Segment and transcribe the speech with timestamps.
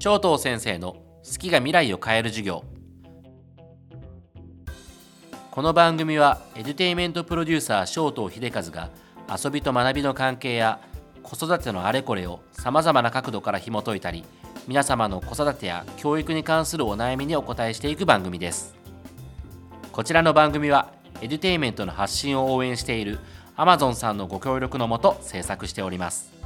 [0.00, 1.02] 長東先生の好
[1.38, 2.64] きが未来を変える授業。
[5.50, 8.88] この番組はエデュテイメントプロデューサー長東秀和が
[9.28, 10.80] 遊びと学びの関係や
[11.22, 14.24] 子育てのあれこれをさまざまな角度から紐解いたり
[14.66, 18.74] 皆様の子育てや教育に関するお悩みにお答えしていく番組です。
[19.92, 23.18] こちらの番組はエデュテイメントの発信を応援している
[23.54, 26.39] Amazon さんのご協力のもと制作しております。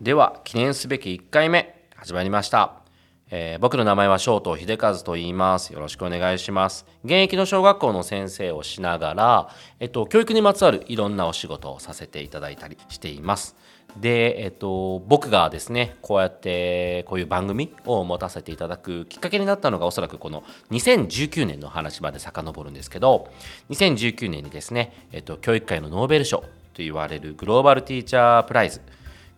[0.00, 2.82] では記念すべき1回目始まりました
[3.28, 5.72] えー、僕の名前は翔東秀和と言います。
[5.72, 6.86] よろしくお願いします。
[7.04, 9.48] 現役の小学校の先生をしながら、
[9.80, 13.56] えっと、教育にまつわるいろんなお仕事をさせていただいたりしています。
[14.00, 23.28] で、えっと、僕がですね、こうやってこういう番組を持たせていただくきっかけになったのがおそらくこの2019年の話まで遡るんですけど、
[23.70, 28.80] 2019年にですね、えっと、教育界のノーベル賞と言われるグローバルティーチャープライズ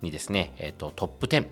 [0.03, 1.47] にですね、えっと、トップ10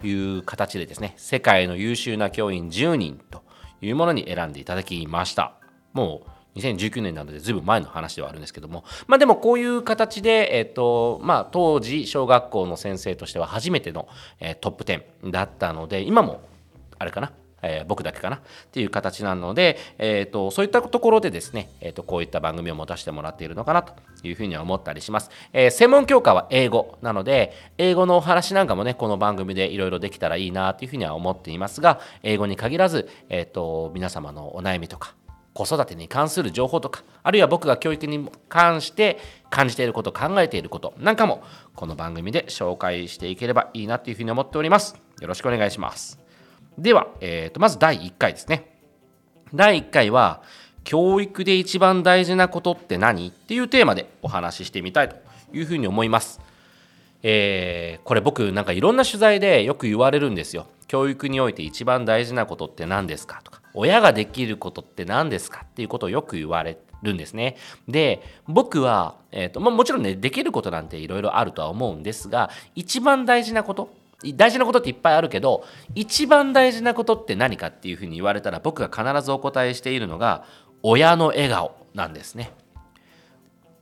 [0.00, 3.42] という形でですね世界の優秀な教員10人と
[3.80, 5.54] いうものに選んでいただきました。
[5.92, 8.84] もう2019年なのでずいぶん前の話ではあるんですけども。
[9.06, 14.08] まあでもこういう形で、えっとまあ、当時小学校の先生としては初めての、
[14.40, 16.40] えー、トップ10だったので今も
[16.98, 17.32] あれかな
[17.62, 18.36] えー、僕だけかな。
[18.36, 35.14] っていう形なので、えーと、そういったところでですね、えーと、こういった番組を持たせてもらっているのかなというふうには思ったりします、えー、専門教科は英語なので英語のお話なんかもねこの番組でいろいろできたらいいなというふうには思っていますが英語に限らず、えーと皆様のお悩みとか
[35.52, 39.18] 子育てに関する情報とかあるいは僕が教育に関して
[39.50, 41.42] 感じていること考えていることなんかも
[41.74, 44.96] この番組で紹介していければいいなというふうに思っております。
[45.20, 46.29] よろしくお願いします。
[46.78, 48.78] では、えーと、まず第1回ですね。
[49.54, 50.42] 第1回は、
[50.82, 55.16] 教育で一番大事なことって何っていうテーマでお話ししてみたいと
[55.52, 56.40] いうふうに思います。
[57.22, 60.68] えー、これ僕なんかいろんな取材でよく言われるんですよ。
[60.88, 63.42] 教育において一番大事なことって何ですか？
[63.44, 65.66] とか、親ができることって何ですか？
[65.66, 67.56] っていうことをよく言われるんですね。
[67.86, 75.64] で、僕は、えーとまあ、もちろんね、できることなんていろいろあるとは思うんですが、一番大事なこと大事なことっていっぱいあるけど
[75.94, 80.44] 一番大事なことって何かっていうふうに言われたら僕が必ずお答えしているのが
[80.82, 82.52] 親の笑顔なんですね。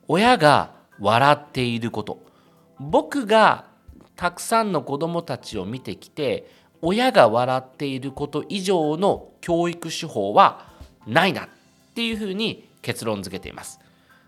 [0.06, 2.22] 親が笑っていること。
[2.81, 3.66] 僕が
[4.16, 6.50] たくさんの子どもたちを見てきて
[6.81, 10.69] 親が笑っていること以上の教育手法は
[11.06, 11.49] ないなっ
[11.94, 13.81] ていうふうに結論付けています。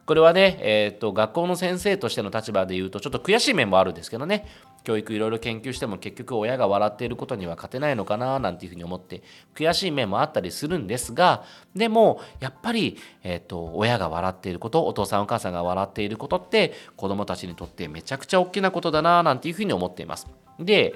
[0.07, 4.47] これはね、えーと、学校の先生としての立場で言うとちょっと悔しい面もあるんですけどね。
[4.85, 9.23] 教育いろいろ研究しても結局親が笑っていることには勝てないのかななんていうふうに思って
[9.55, 20.27] 悔しい面もあったりするんですがでもやっぱり、えーと、親が笑っていることお父さんお母さんが笑っていることって子どもたちにとってめちゃくちゃ大きなことだななんていうふうに思っています。
[20.59, 20.95] で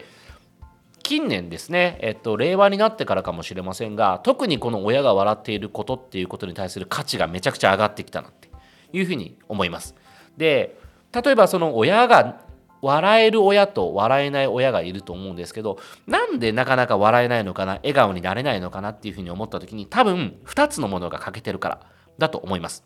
[1.03, 8.49] 近年ですね、えっと、令和になってからかもしれませんが特にこの親が笑っていることっていうことに対する価値がめちゃくちゃ上がってきたなって
[8.95, 9.95] いうふうに思います。
[10.39, 10.79] で
[11.13, 12.41] 例えばその親が
[12.85, 21.81] 笑える親と笑えない親がいると思うんですけどなんでなかなか笑えないのかな笑顔になれないのかなっていうふうに思った時に多分2つのものが欠けてるから
[22.19, 22.85] だと思います。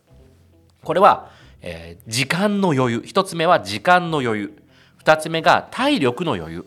[0.84, 4.62] これは、えー、時間の余裕1つ目は時間の余裕
[5.03, 6.66] 2つ目が体力の余裕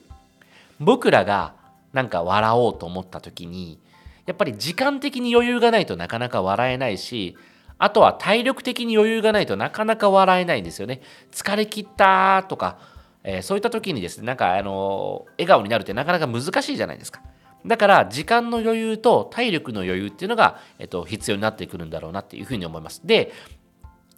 [0.80, 1.56] 僕らが
[1.94, 3.80] なんか笑おうと思った時に
[4.26, 7.38] やっぱり時間的に余裕がないとなかなか笑えないし
[7.84, 11.02] あとは体力的に余裕がないとなかなか笑えないんですよね。
[11.32, 12.78] 疲れ切ったとか、
[13.24, 17.22] えー、そういった時にですね、なんかあの笑顔になるってなかなか難しいじゃないですか。
[17.66, 23.02] だから時間の余裕と体力の余裕っていうのが、えっと、必要になってくるんだろうなっていうふうに思います。
[23.06, 23.32] で、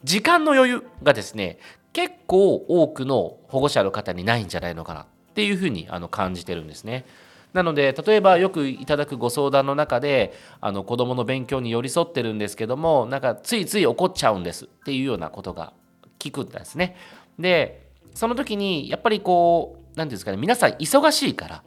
[0.03, 1.59] 時間の余裕がですね、
[1.91, 5.05] 結構多くの保護者の方にないんじゃないのかなっ
[5.35, 7.05] ていうふうにあの感じてるんですね。
[7.53, 15.71] なので例えばよくいただくご相談の中であの子どもの勉強に寄り添ってるんですけどもなんかついつい怒っちゃうんですっていうようなことが
[16.17, 16.95] 聞くんですね。
[17.37, 17.82] で
[18.13, 21.63] その時にやっぱりこう何て言うんですかね皆さん忙しいから、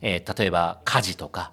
[0.00, 1.52] えー、例えば家事とか、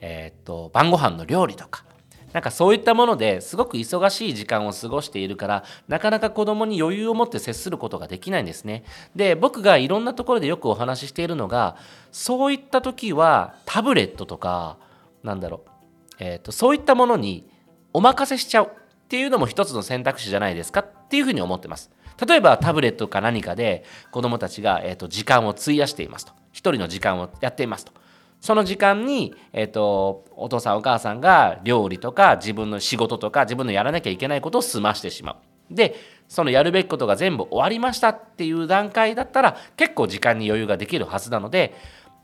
[0.00, 1.84] えー、っと晩ご飯の料理とか
[2.32, 8.84] なんかそういったものですごく忙しい時間を過ごしているからなかなか子供に余裕を持って接することができないんですね。
[9.14, 11.76] で僕がいろんなところでよくお話ししているのが
[12.12, 14.76] そういった時はタブレットとか
[15.22, 15.70] なんだろう、
[16.18, 17.48] えーと、そういったものに
[17.94, 18.68] お任せしちゃうっ
[19.08, 21.90] ていうのも一つの選択肢じゃないですかっていうふうに思ってます。
[22.24, 26.32] 例えばタブレットか何かで子どもたちが、えーと時間を費やしていますと。
[26.52, 27.92] 一人の時間をやっていますと。
[28.40, 35.74] その時間に、えーと、お父さんお母さんが料理とか自分の仕事とか自分のやらなきゃいけないことを済ましてしまう。
[35.74, 35.96] で
[36.28, 41.74] そのやるべきことが全部終わりましたっていう段階だったら結構時間に余裕ができるはずなので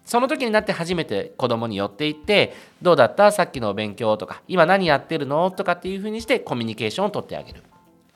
[0.04, 3.32] その時になって初めて子供に寄っていってどうだった？
[3.32, 5.50] さっきのお勉強とか今何やってるの？
[5.50, 7.62] とかっていうふうにしてコミュニケーションをとってあげる。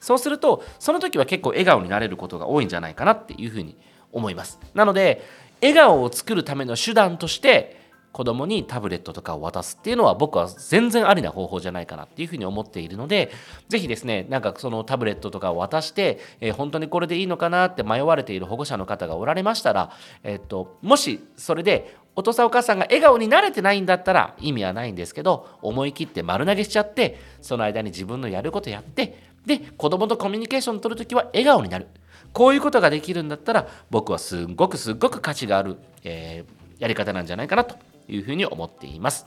[0.07, 3.77] そうするとその時は結構笑顔になれることが多いんじゃないかなっていうふうに
[4.13, 4.61] 思います。
[4.73, 5.21] なので
[5.61, 13.33] 笑顔を作るための手段として子供にタブレットとかを渡すっていうのは僕は全然ありな方法じゃないかなっていうふうに思っているので
[13.69, 19.91] 是非ですねなんかそのタブレットとかを渡して、えー、本当にこれでいいのかなって迷われている保護者の方がおられましたら、
[20.23, 31.87] えー、っともしそれでお父さんお母さんが笑顔に慣れてないんだったら意味はないんですけど思い切って丸投げしちゃってその間に自分のやることやってで子供とコミュニケーション取るときは笑顔になる。
[32.33, 37.77] こういうことができるんだったら僕はすっごくすっごく価値がある、えー、やり方なんじゃないかなと
[38.09, 39.27] いうふうに思っています。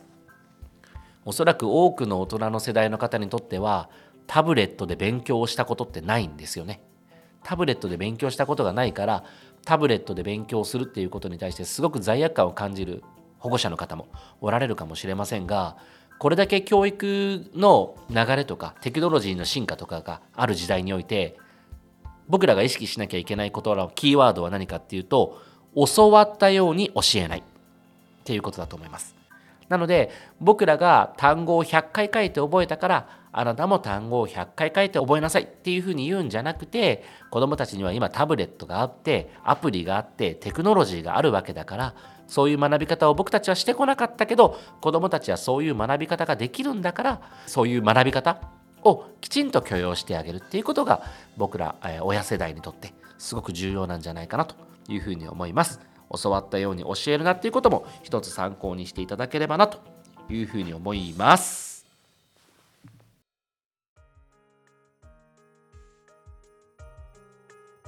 [1.25, 3.89] おそらく多くの大人の世代の方にとっては
[4.27, 6.81] タブレットで勉強をしたことってないんですよね。
[7.43, 9.23] タブレットで勉強したことがないから
[9.65, 13.03] タブレットで勉強するっていうことに対してすごく罪悪感を感じる
[13.39, 14.07] 保護者の方も
[14.41, 15.77] おられるかもしれませんが
[16.19, 21.37] これだけ教育の流れとかテクノロジーの進化とかがある時代において
[22.27, 25.41] 僕らが意識しなきゃいけないことのキーワードは何かっていうと
[25.75, 27.43] 教わったように教えないっ
[28.25, 29.15] ていうことだと思います。
[29.69, 30.11] なので
[30.41, 41.95] 僕らが単語を100回書いて覚えたからあなたも単語を100回書いて覚えなさいっていうふうに言うんじゃなくて子どもたちには今タブレットがあってアプリがあってテクノロジーがあるわけだから
[42.29, 48.39] そういう学び方を僕たちはしてこなかったけど子どもたちはそういう学び方ができるんだからそういう学び方
[48.83, 51.03] をきちんと許容してあげるっていうことが
[51.35, 54.55] 僕ら、え親世代にとってすごく重要なんじゃないかなと
[54.87, 55.81] いうふうに思います。
[56.21, 59.79] 教わったように教えるなっていうことも一つ参考にしていただければなと
[60.29, 61.85] いうふうに思います。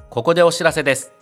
[0.09, 1.20] ここでお知らせです。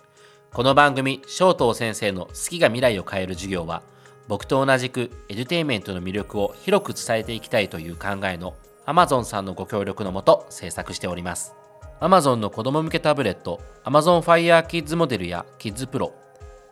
[0.52, 3.84] この番組、正東先生の好きが未来を変える授業は、
[4.26, 11.54] 僕と同じくエデュテイメントの魅力を広く伝えていきたいという考えの Amazon さんのご協力のもと制作しております。
[12.00, 16.10] Amazon の子供向けタブレット Amazon Fire Kids モデルや Kids Pro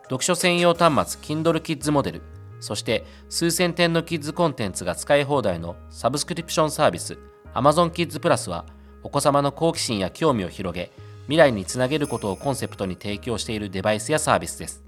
[0.03, 2.21] 読書専用端末 Kindle Kids モデル、
[2.59, 7.17] そして数千点のキッズコンテンツが使い放題のサブスクリプションサービス
[7.53, 8.65] Amazon Kids Plus は
[9.03, 10.91] お子様の好奇心や興味を広げ
[11.29, 14.83] 未来につなげることをコンセプトに提供しているデバイスやサービスです。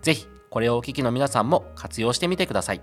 [0.00, 2.80] ぜひこれをお聞きの皆さんも活用してみてください。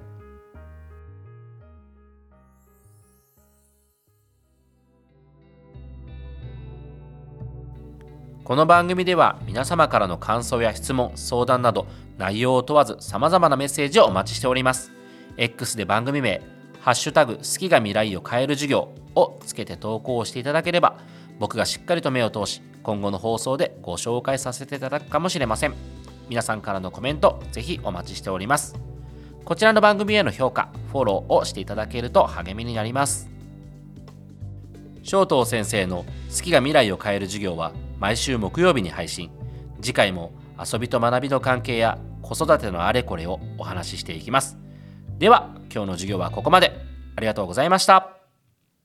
[8.44, 11.88] この番組では皆様からの感想や質問、相談など
[12.20, 14.92] 内容を問わず様々なメッセージをお待ちしております。
[15.36, 16.44] X で番組名、
[16.80, 21.00] ハッシュタグ好きが未来を変える授業をつけて投稿していただければ
[21.40, 25.74] 僕がしっかりと目を通し今後の放送でご紹介させていただくかもしれません。
[26.30, 28.76] 皆さんからのコメントぜひお待ちしております。
[29.46, 33.30] こちらの番組への評価、フォローをしていただけると励みになります。
[35.04, 36.06] 正東先生の
[36.36, 39.32] 好きが未来を変える授業は毎週木曜日に配信
[39.82, 44.58] 次回も遊びと学びの関係や子育てのあれこれをお話ししていきます
[45.18, 46.74] では今日の授業はここまで
[47.16, 48.19] ありがとうございました